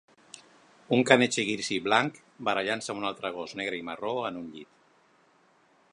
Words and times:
Un 0.95 1.03
caniche 1.09 1.43
gris 1.49 1.69
i 1.75 1.77
blanc 1.89 2.17
barallant-se 2.49 2.95
amb 2.95 3.03
un 3.03 3.09
altre 3.11 3.33
gos 3.39 3.55
negre 3.61 3.81
i 3.83 3.87
marró 3.91 4.15
en 4.31 4.41
un 4.45 4.53
llit 4.57 4.75